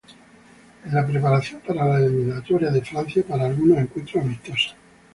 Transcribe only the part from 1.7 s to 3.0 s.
las Eliminatorias a